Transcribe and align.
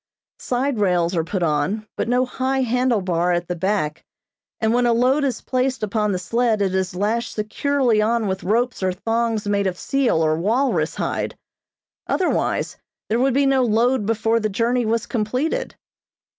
Side 0.39 0.79
rails 0.79 1.15
are 1.15 1.23
put 1.23 1.43
on, 1.43 1.85
but 1.95 2.07
no 2.09 2.25
high 2.25 2.61
handle 2.61 3.01
bar 3.01 3.33
at 3.33 3.47
the 3.47 3.55
back, 3.55 4.03
and 4.59 4.73
when 4.73 4.87
a 4.87 4.93
load 4.93 5.23
is 5.23 5.41
placed 5.43 5.83
upon 5.83 6.11
the 6.11 6.17
sled 6.17 6.59
it 6.59 6.73
is 6.73 6.95
lashed 6.95 7.33
securely 7.35 8.01
on 8.01 8.25
with 8.25 8.43
ropes 8.43 8.81
or 8.81 8.93
thongs 8.93 9.47
made 9.47 9.67
of 9.67 9.77
seal 9.77 10.23
or 10.25 10.35
walrus 10.35 10.95
hide; 10.95 11.37
otherwise 12.07 12.77
there 13.09 13.19
would 13.19 13.35
be 13.35 13.45
no 13.45 13.61
load 13.61 14.07
before 14.07 14.39
the 14.39 14.49
journey 14.49 14.87
was 14.87 15.05
completed. 15.05 15.75